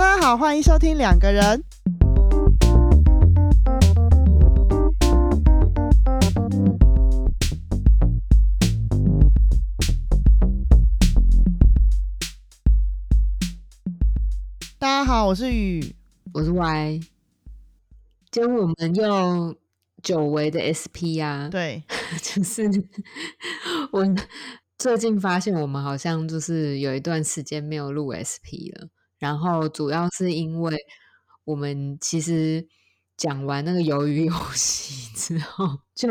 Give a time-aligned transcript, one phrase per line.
[0.00, 1.62] 大家好，欢迎收听两个人。
[14.78, 15.94] 大家好，我是雨，
[16.32, 17.00] 我是 Y。
[18.30, 19.54] 今天我们用
[20.02, 21.84] 久违的 SP 啊，对，
[22.22, 22.62] 就是
[23.92, 24.02] 我
[24.78, 28.88] 最近发现我们好像就是有一段时间没有录 SP 了，
[29.20, 30.76] 然后主要是因为
[31.44, 32.66] 我们其实
[33.16, 36.08] 讲完那个鱿鱼游戏之后，就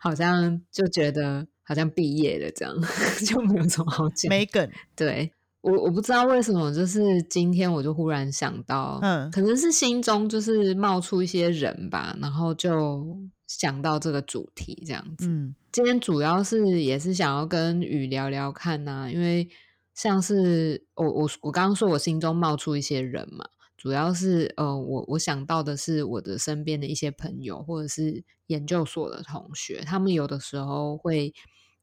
[0.00, 2.74] 好像就觉得好像毕业了这样，
[3.26, 4.70] 就没有什么好讲，没梗。
[4.94, 15.26] 对我我不知道为什么，就是今天我就忽然想到，嗯可能是心中就是冒出一些人吧，然后就想到这个主题这样子。
[15.26, 19.48] 嗯今天主要是也是想要跟雨聊聊看呐、因为
[19.94, 31.32] 像是我我我刚刚说我心中冒出一些人嘛，主要是呃我我想到的是我的身边的一些朋友或者是研究所的同学，他们有的时候会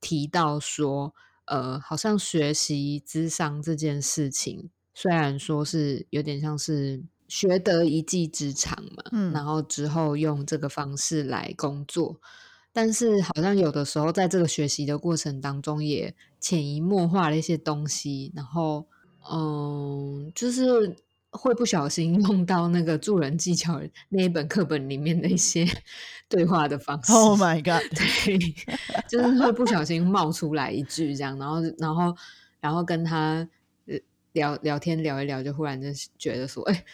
[0.01, 1.13] 提到说，
[1.45, 12.19] 呃，好像学习智商这件事情，虽然说是有点像是学得一技之长嘛，嗯然后之后用这个方式来工作。
[12.73, 18.85] 但是好像有的时候在这个学习的过程当中，也潜移默化了一些东西，然后
[19.31, 20.95] 嗯，就是
[21.31, 25.67] 会不小心 用到那个助人技巧那一本课本里面的一些
[26.27, 27.11] 对话的方式。
[27.11, 28.37] ，Oh my god，对，
[29.07, 32.15] 就是会不小心冒出来一句这样，然后然后
[32.59, 33.47] 然后跟他
[33.87, 33.97] 呃
[34.33, 36.85] 聊聊天聊一聊，就忽然就觉得说，哎、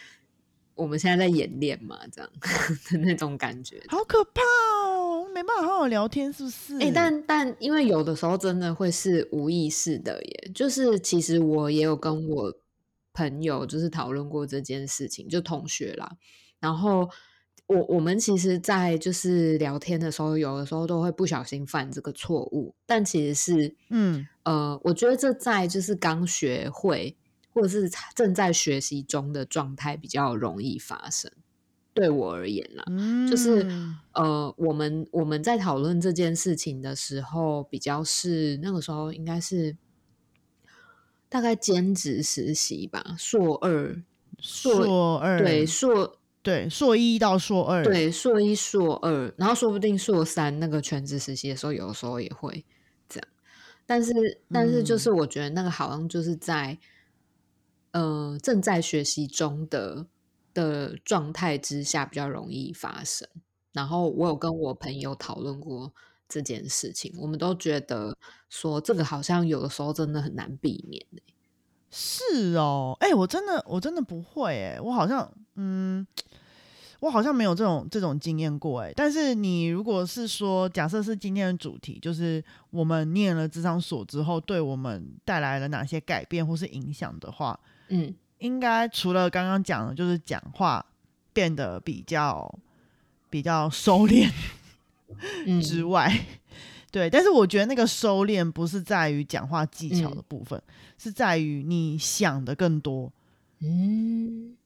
[0.74, 2.30] 我们现在在演练嘛，这样
[2.90, 3.82] 的那种感觉。
[3.88, 4.42] 好可怕
[5.48, 6.78] 办法好好聊天，是不是？
[6.78, 12.54] 哎、但但因为有的时候真的会是无意识的耶，就是其实我也有跟我
[13.14, 16.16] 朋友就是讨论过这件事情，就同学啦。
[16.60, 17.08] 然后
[17.66, 27.16] 我我们其实，在就是聊天的时候，有的时候都会不小心犯这个错误，但其实是嗯呃，我觉得这在就是刚学会
[27.52, 31.30] 或者是正在学习中的状态比较容易发生。
[31.98, 33.66] 对我而言啦，嗯，就是
[34.12, 39.76] 呃，我们我们在讨论这件事情的时候，比较是那个时候应该是
[41.28, 44.02] 大概兼职实习吧，硕二，
[44.38, 52.64] 硕二对硕对硕一到硕二，对硕一硕二，然后说不定硕三那个全职实习的时候，有的时候也会
[53.08, 53.28] 这样，
[53.84, 54.12] 但是
[54.50, 54.98] 但是就嗯。
[54.98, 56.78] 是我觉得那个好像就是在
[57.92, 60.06] 呃正在学习中的
[60.54, 63.28] 的状态之下比较容易发生。
[63.72, 65.92] 然后我有跟我朋友讨论过
[66.28, 68.16] 这件事情，我们都觉得
[68.48, 71.22] 说这个好像有的时候真的很难避免、欸、
[71.90, 76.06] 是哦，哎、我真的我真的不会哎，我好像嗯，
[77.00, 78.92] 我好像没有这种这种经验过哎。
[78.96, 90.84] 但是你如果是说，假设是今天的主题，就是我们念了智商锁之后，对我们带来了哪些改变或是影响的话，嗯应该除了刚刚讲的，就是讲话
[91.32, 92.58] 变得比较
[93.30, 94.30] 比较收敛
[95.46, 95.60] 嗯。
[95.60, 96.12] 之外，
[96.90, 100.24] 对，但是我觉得那个收敛不是在于讲话技巧的嗯。
[100.28, 100.62] 部分，
[100.96, 103.12] 是在于你想的更多。
[103.60, 104.56] 嗯。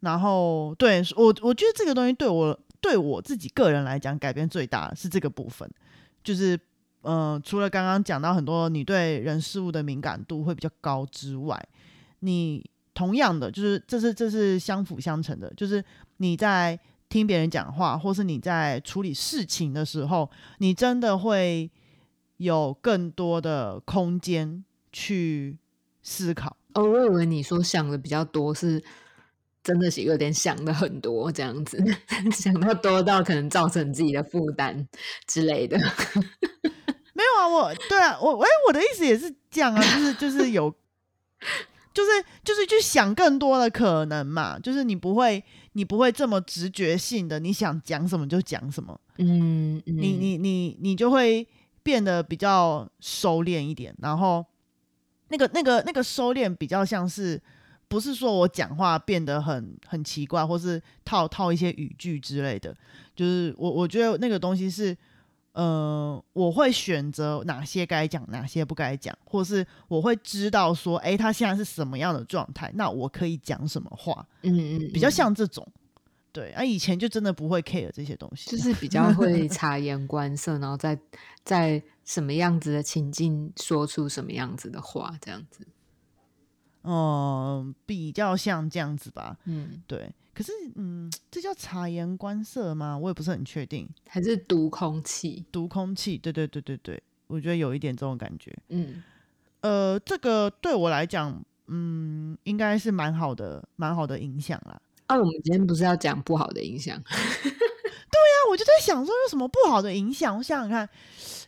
[0.00, 5.66] 然后，对我，我觉得这个东西对我对我自己个人来讲，改变最大的是这个部分，
[6.22, 6.60] 就是
[7.00, 11.58] 呃，除了刚刚讲到很多你对人事物的敏感度会比较高之外，
[12.20, 12.62] 你
[12.94, 15.84] 同样的就是这是这是相辅相成的，就是
[16.18, 16.78] 你在
[17.08, 21.70] 听别人讲话，或是你在处理事情的时候，你真的会
[22.36, 25.58] 有更多的空间去
[26.02, 26.56] 思考。
[26.74, 28.82] 哦，我以为你说想的比较多是。
[29.64, 31.82] 真的是有点想的很多这样子，
[32.30, 34.86] 想到多到可能造成自己的负担
[35.26, 35.78] 之类的。
[37.16, 40.74] 没有啊，我对啊，我哎、我的意思也是这样啊，就是就是有，
[41.94, 42.10] 就是
[42.42, 45.42] 就是去想更多的可能嘛，就是你不会
[45.72, 51.46] 你不会这么直觉性的，你想讲什么就讲什么，嗯，你嗯你你你就会
[51.82, 54.44] 变得比较收敛一点，然后
[55.28, 57.40] 那个那个那个收敛比较像是。
[57.86, 62.74] 不是说我讲话变得很很奇怪，或是套套一些语句之类的，
[63.14, 64.96] 就是我我觉得那个东西是，
[65.54, 75.66] 呃，我会选择哪些该讲，哪些不该讲，或是我会知道说，诶，他现在是什么样的状态，那我可以讲什么话，嗯嗯，比较嗯像这种。
[76.32, 80.98] 对，啊，以前就真的不会 care 这些东西，就是比较 会察言观色，然后在
[81.44, 85.64] 在什么样子的情境说出什么样子的话，这样子。
[86.82, 89.38] 嗯，比较像这样子吧。
[89.44, 92.98] 嗯，对，可是嗯， 这叫察言观色吗？
[92.98, 93.88] 我也不是很确定。
[94.08, 98.54] 还是读空气，读空气，对对对对对，我觉得有一点这种感觉。
[98.68, 99.02] 嗯，
[99.60, 104.80] 呃，这个对我来讲，嗯，应该是蛮好的，蛮好的影响啦。
[105.06, 107.00] 啊，我们今天不是要讲不好的影响？
[107.04, 110.36] 对呀我就在想说，有什么不好的影响？
[110.36, 110.88] 我想想看，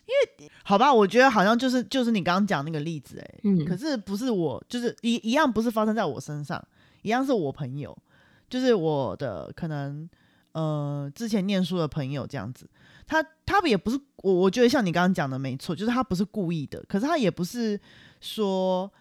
[0.05, 6.63] 因为好吧，我觉得好像就是就是你刚刚讲那个例子、欸，哎，嗯，可是不是我，就是一一样不是发生在我身上，
[7.01, 7.97] 一样是我朋友，
[8.49, 10.09] 就是我的可能
[10.53, 12.69] 呃之前念书的朋友这样子，
[13.05, 17.79] 他他也不是我，我觉得像你刚刚讲的没错，就是他不是故意的，可是他也不是
[18.21, 18.91] 说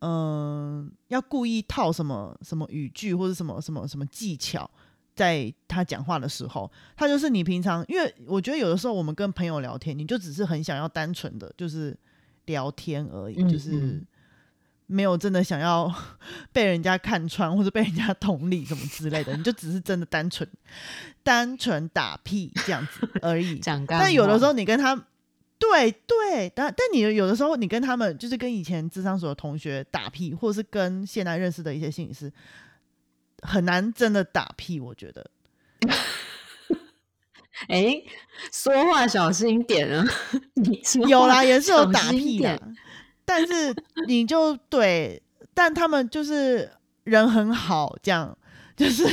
[0.00, 4.70] 嗯、要故意套什么什么语句或者什么什么什么技巧。
[5.14, 11.96] 在他讲话的时候，他就是你平常，因为我觉得有的时候我们跟朋友聊天，你就只是很想要单纯的就是
[12.46, 14.06] 聊天而已，嗯就是嗯
[14.86, 15.92] 没有真的想要
[16.52, 20.48] 被人家看穿或者被人家同理什么之类的，你就只是真的单纯
[21.22, 23.60] 单纯打屁这样子而已。
[23.88, 24.94] 但有的时候你跟他，
[25.58, 32.30] 对对，但但你有的时候你跟他们就是跟以前智商所的同学打屁，或者是跟现在认识的一些心理师，
[33.42, 35.30] 很难真的打屁，我觉得。
[37.68, 38.02] 哎，
[38.52, 40.04] 说话小心点啊！
[41.08, 42.76] 有啦，也是有打屁的点，
[43.24, 43.74] 但是
[44.06, 45.22] 你就对，
[45.52, 46.70] 但他们就是
[47.04, 48.36] 人很好，这样
[48.76, 49.04] 就是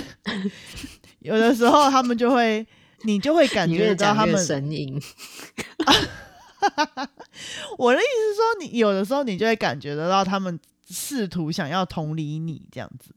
[1.19, 2.65] 有的时候他们就会，
[3.03, 4.37] 你就会感觉到他们。
[4.43, 5.01] 神隐。
[7.77, 10.59] 我的意思是说，你有的时候你就会感觉得到他们
[10.89, 13.15] 试图想要同理你这样子。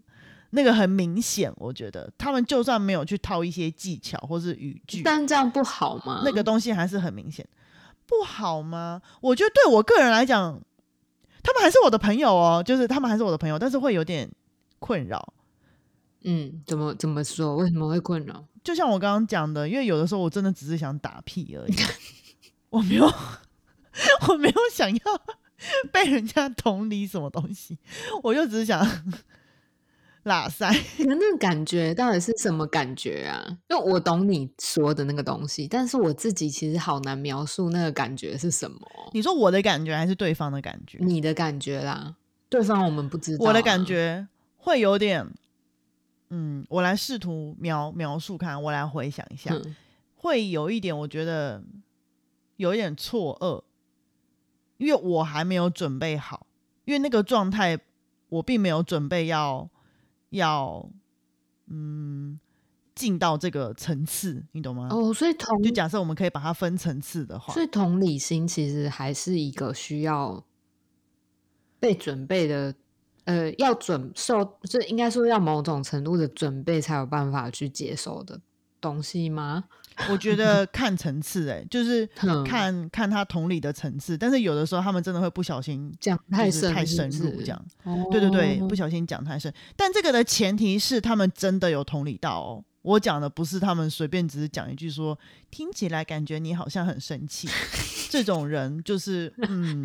[0.50, 6.23] 那个很明显，我觉得他们就算没有去套一些技巧或是语句，但这样不好吗？
[6.25, 7.44] 那个东西还是很明显，
[8.06, 9.02] 不好吗？
[9.20, 10.61] 我觉得对我个人来讲，
[11.44, 14.29] 他们还是我的朋友哦，就是他们还是我的朋友，但是会有点
[14.81, 15.35] 困扰。
[16.23, 17.55] 嗯，怎么怎么说？
[17.56, 18.43] 为什么会困扰？
[18.64, 21.75] 就像我刚刚讲的，因为有的时候我真的只是想打屁而已，
[22.70, 23.05] 我没有，
[24.29, 25.00] 我没有想要
[25.93, 27.79] 被人家同理什么东西，
[28.23, 28.82] 我就只是想
[30.25, 30.71] 拉塞。
[30.99, 33.44] 可 那个感觉到底是什么感觉啊？
[33.71, 38.79] 因为我懂你说的那个东西，但是我自己其实好难描述那个感觉是什么。
[39.12, 40.99] 你说我的感觉还是对方的感觉？
[41.00, 42.17] 你的感觉啦，
[42.49, 44.26] 对方我们不知道、啊我的感，觉
[44.56, 45.26] 会有点，
[46.31, 49.76] 嗯，我来试图描描述看，我来回想一下，嗯
[50.17, 51.62] 会有一点，我觉得
[52.56, 53.62] 有一点错愕，
[54.79, 56.47] 因为我还没有准备好，
[56.87, 57.79] 因为那个状态
[58.31, 59.69] 我并没有准备要
[60.35, 60.89] 要
[61.67, 62.39] 嗯
[62.95, 64.89] 进到这个层次，你懂吗？
[64.91, 70.45] 哦，所以同就假设我们可以把它分层次的话所，以同理心其实还是一个需要
[71.81, 72.75] 被准备的，
[73.25, 78.41] 呃，要准受，就应该说要某种程度的准备才有办法去接受的
[78.81, 79.65] 东西吗？
[80.11, 87.67] 我觉得看层次、欸，就是 嗯看看他同理的层次，但是有的时候他们真的会不小心讲太深入这样。
[87.85, 92.64] 哦对对对，不小心讲太深，但这个的前提是他们真的有同理到哦。
[92.82, 95.19] 我讲的不是他们随便只是讲一句说
[95.50, 97.49] 听起来感觉你好像很生气，
[98.11, 99.82] 这种人就是嗯，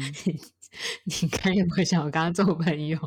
[1.05, 2.99] 你该有没有想我跟他做朋友？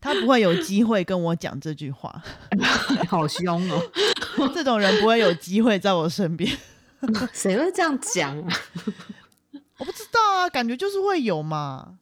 [0.00, 2.22] 他不会有机会跟我讲这句话，
[3.08, 3.82] 好凶哦！
[4.54, 6.50] 这种人不会有机会在我身边。
[7.32, 8.52] 谁会这样讲啊？
[9.78, 11.98] 我不知道啊，感觉就是会有嘛。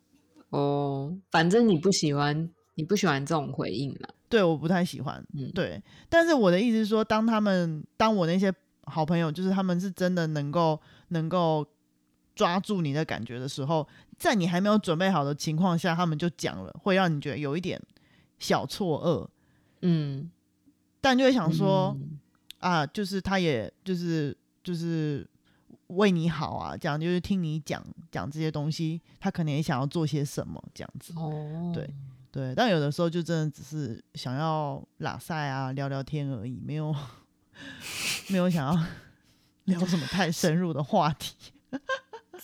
[0.50, 4.08] 哦，反正你不喜欢，你不喜欢这种回应啦。
[4.28, 5.22] 对，我不太喜欢。
[5.34, 8.52] 嗯，对，但是我的意思是说，当他们当我那些
[8.84, 11.66] 好朋友，就是他们是真的能够能够
[12.34, 13.86] 抓住你的感觉的时候，
[14.18, 17.80] 在你还没有准备好的情况下，他们就讲了，会让你觉得有一点
[18.38, 19.28] 小错愕，
[19.82, 20.30] 嗯，
[21.00, 22.18] 但就会想说、嗯
[22.66, 25.24] 啊，就是他也就是就是
[25.88, 31.12] 为你好啊，这样就是听你讲讲这些东西，他可能也想要做些什么这样子。
[31.16, 31.88] 哦，对
[32.32, 36.92] 对，但有的时候就真的只是想要拉塞啊，聊聊天而已，没有
[38.28, 38.84] 没有想要
[39.66, 41.34] 聊什么太深入的话题。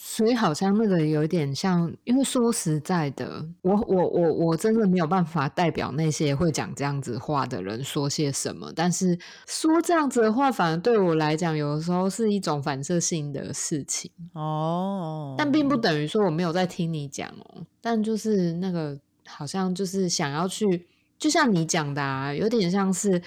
[0.04, 9.16] 所以好像那个有点像，因为说实在的，我我我我真的没有办法代表那些会讲这样子话的人说些什么，但是
[9.46, 20.84] 说这样子的话，反而对我来讲，有的时候是一种反射性的事情，哦，但并不等于说我没有在听你讲哦，但就是那个好像就是想要去，
[21.16, 23.22] 就像你讲的啊，有点像是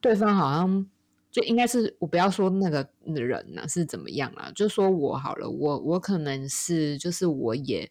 [0.00, 0.86] 对方好像。
[1.34, 7.90] 就应该是我不要说那个人呢、是怎么样啊，就说我好了，我我可能是就是我也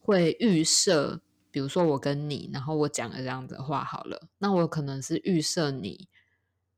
[0.00, 6.06] 会预设比如说我跟你，然后我讲了这样的话好了，那我可能是预设你，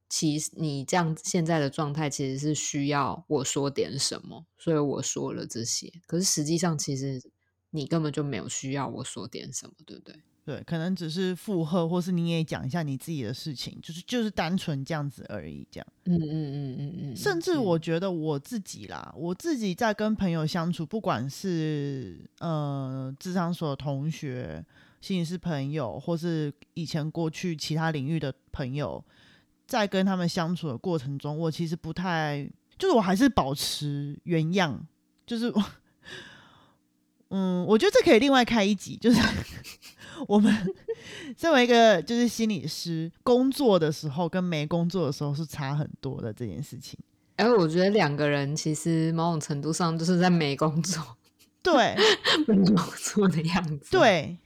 [0.08, 5.92] 其实你这样现在的状态其实是需要我说点什么，所以我说了这些。
[6.06, 7.22] 可是实际上，其实
[7.68, 10.22] 你根本就没有需要我说点什么，对不对？
[10.44, 15.86] 对，可能只是附和，或是你也讲一下你自己的事情，就是就是单纯这样子而已，这样。
[16.04, 17.16] 嗯嗯嗯嗯嗯。
[17.16, 24.62] 甚至我觉得我自己啦，我自己在跟朋友相处，不管是呃智商所同学、
[25.00, 29.02] 心理师朋友，或是以前过去其他领域的朋友，
[29.66, 32.46] 在跟他们相处的过程中，我其实不太，
[32.76, 34.86] 就是我还是保持原样，
[35.24, 35.50] 就是
[37.36, 39.20] 嗯，我觉得这可以另外开一集，就是
[40.28, 40.54] 我们
[41.36, 46.96] 身为一个就是心理师，工作的时候跟没工作的时候是差很多的这件事情。
[47.34, 51.02] 哎，我觉得两个人其实某种程度上就是在没工作，
[51.60, 51.96] 对，
[52.46, 54.38] 没工作的样子，对，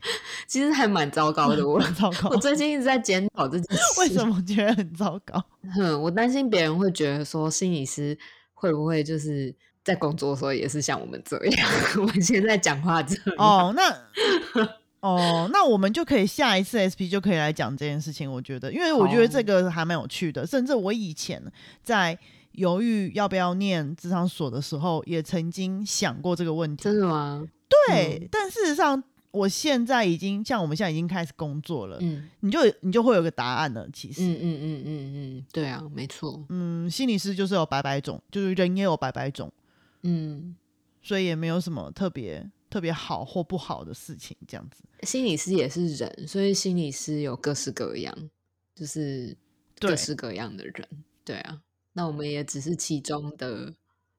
[0.47, 1.61] 其实还蛮糟糕的。
[1.68, 5.45] 我很糟糕，我最近一直在检讨这件事，为什么觉得很糟糕？
[5.75, 8.18] 哼，我担心别人会觉得说心理师
[8.54, 9.54] 会不会就是
[9.88, 13.25] 在工作的时候也是像我们这样， 我们现在讲话这样。
[13.38, 14.68] 哦，那
[15.00, 18.30] 哦，那我们就可以下一次 SP 就可以来讲这件事情。
[18.30, 21.42] 我觉得，因为我觉得这个还蛮有趣的，甚至我以前
[21.83, 22.18] 在
[22.52, 26.85] 犹豫要不要念职场所的时候，也曾经想过这个问题。
[26.85, 27.49] 真的吗？
[27.87, 33.87] 对，但事实上，我现在已经像我们现在已经开始工作了，嗯你就你就会有个答案了。
[33.92, 39.52] 其实，嗯嗯嗯嗯嗯，对啊，没错，嗯，心理师就是有百百种，就是人也有百百种，
[40.02, 40.56] 嗯，
[41.02, 44.82] 所以也没有什么特别特别好或不好的事情，这样子。
[45.02, 48.30] 心理师也是人，所以心理师有各式各样，
[48.74, 49.36] 就是
[49.78, 50.88] 各式各样的人，
[51.24, 51.62] 对啊，
[51.92, 53.74] 那我们也只是其中的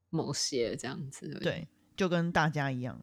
[0.09, 2.99] 某些这样子，对，就跟大家一样，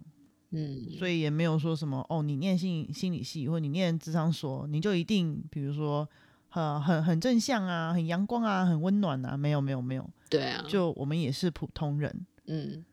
[0.51, 6.09] 嗯，所以也没有说什么哦，你念心心理系或你念智商所，你就一定比如说
[6.51, 12.85] 呃很很正向啊，很阳光啊，很温暖啊，没有没有没有，对啊，就我们也是普通人，嗯，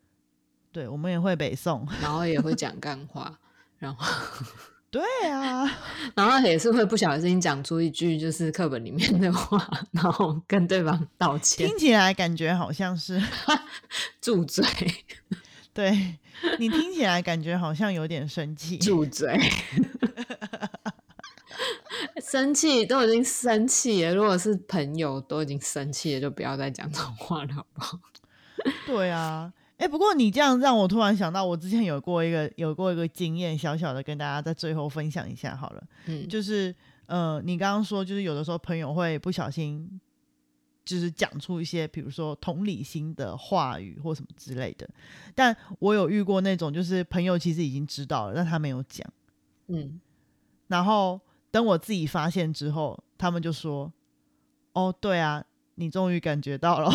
[0.71, 3.39] 对，我们也会北宋，然后也会讲干话，
[3.77, 4.05] 然后
[4.89, 5.63] 对啊，
[6.15, 13.21] 然后也是会不小心讲出一句就是课本里面的话，然后跟对方道歉听，起来感觉好像是，
[14.21, 14.65] 住嘴，
[15.73, 16.15] 对
[16.59, 19.39] 你听起来感觉好像有点生气，住嘴。
[22.21, 27.99] 生气都已经生气了，如果是朋友都已经生气了，就不要再讲这种话了，好不好？
[28.87, 35.83] 对啊，哎、不过你这样让我突然想到，我之前有过一个有过一个经验，小小的跟大家在最后分享一下好了。
[36.05, 36.73] 嗯，就是
[37.07, 39.99] 呃，你刚刚说，就是有的时候朋友会不小心，
[40.85, 44.89] 就是讲出一些比如说同理心的话语或什么之类的。
[45.35, 49.05] 但我有遇过那种，就是朋友其实已经知道了，但他没有讲。
[49.67, 49.99] 嗯，
[50.67, 51.19] 然后
[51.51, 53.91] 等我自己发现之后，他们就说
[54.73, 55.43] ：“哦，对啊，
[55.75, 56.91] 你终于感觉到了。”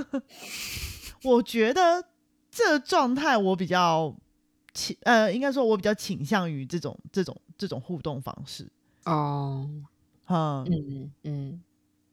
[1.24, 2.04] 我觉得
[2.50, 4.16] 这状态我比较
[4.72, 8.70] 倾呃，应该说我比较倾向于这种这种这种互动方式。
[9.04, 9.68] 哦，
[10.26, 11.62] 嗯，嗯嗯，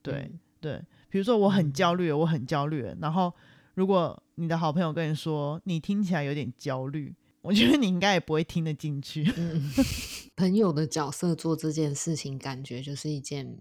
[0.02, 3.34] 对嗯对，比如说我很嗯焦虑，我很焦虑，然后
[3.76, 9.32] 如果你的好朋友跟你说你听起来有点焦虑，我觉得你应该也不会听得进去。
[9.38, 9.70] 嗯，
[10.36, 13.60] 朋友的角色做这件事情，感觉就是一件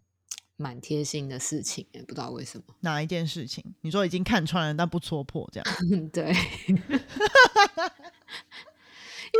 [0.57, 2.65] 蛮贴心的事情，也不知道为什么。
[2.81, 3.65] 哪一件事情？
[3.83, 5.67] 你说已经看穿了，但不戳破，这样
[6.13, 6.25] 对，
[6.65, 6.75] 因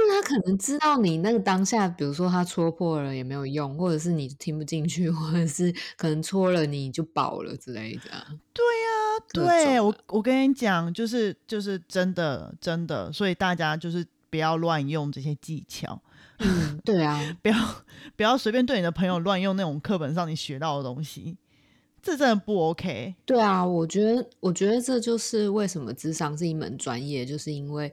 [0.03, 8.27] 为他可能知道你那个当下，比如说他戳破了也没有用，或者是你听不进去，或者是可能戳了你就饱了之类的啊。
[9.33, 16.03] 各对我我跟你讲，就是就是真的真的，所以大家就是不要乱用这些技巧，
[16.39, 17.57] 嗯，对啊， 不要
[18.17, 21.37] 不要随便对你的朋友乱用那种课本上你学到的东西，
[22.03, 23.15] 这真的不 OK。
[23.25, 27.93] 对啊，我觉得，我觉得这就是为什么智商是一门专业，就是因为，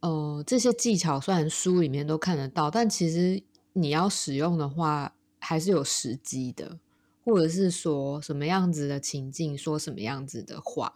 [0.00, 6.78] 呃，这些技巧虽然书里面都看得到，但其实你要使用的话，还是有时机的，
[7.24, 10.94] 或者是说什么样子的情境，说什么样子的话，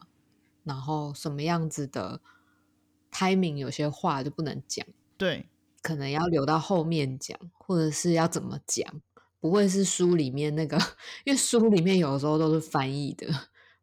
[0.65, 2.21] 然后什么样子的
[3.13, 4.85] timing，有些话就不能讲，
[5.17, 5.47] 对
[5.85, 9.03] 可能要留到后面讲，或者是要怎么讲，
[9.39, 10.79] 不会是书里面那个，
[11.25, 13.29] 因为书里面有时候都是翻译的，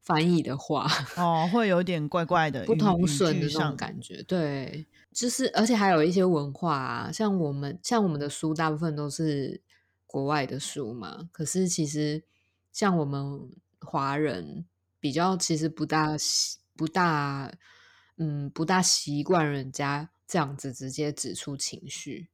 [0.02, 4.24] 翻译的话哦，会有点怪怪的，不通顺的那种感觉。
[4.24, 9.62] 对，就是而且还有一些文化啊，像我们像我们的书大部分都是
[10.08, 12.24] 国外的书嘛，可是其实
[12.74, 13.48] 像我们
[13.80, 14.66] 华人
[15.00, 17.54] 比较其实不大习不大
[18.18, 22.30] 嗯不大习惯人家这样子直接指出情绪。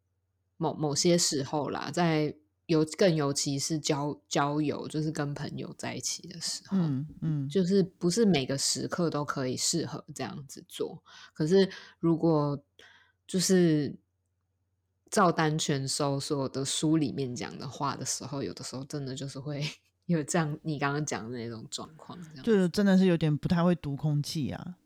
[0.57, 2.35] 某某些时候啦，在
[2.67, 11.01] 尤更尤其是交交友，就是跟朋友在一起的时候，嗯嗯，就是不是每个时刻都可以适合这样子做。
[11.33, 11.67] 可是
[11.99, 12.63] 如果
[13.25, 13.95] 就是
[15.09, 19.63] 照单全收所有的书里面讲的话的时候，有的时候真的就是会
[20.05, 24.77] 有这样你刚刚讲的那种状况，这样就真的是有点不太会读空气啊，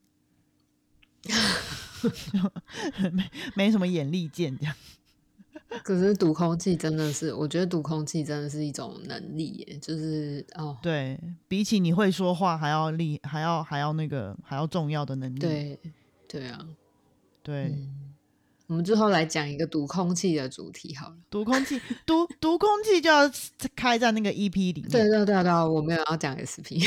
[3.12, 4.76] 没没什么眼力见这样。
[5.84, 11.18] 可是读空气真的是，我觉得读空气真的是一种能力耶，就是哦，对
[11.48, 15.40] 比起你会说话还要厉，还要还要那个还要重要的能力。
[15.40, 15.80] 对
[16.28, 16.60] 对啊，
[17.42, 18.14] 对，嗯，
[18.68, 21.16] 我们最后来讲一个读空气的主题好了。
[21.30, 23.32] 读空气，读 读空气就要
[23.74, 24.90] 开在那个 EP 里面。
[24.90, 26.84] 对对对对，我没有要讲 SP。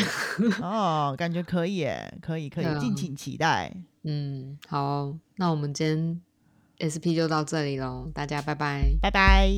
[0.60, 3.74] 哦，感觉可以耶，可以可以，敬请期待。
[4.04, 6.20] 嗯，好，那我们今天
[6.92, 8.96] SP 就到这里喽，大家拜拜。
[9.00, 9.54] 拜拜。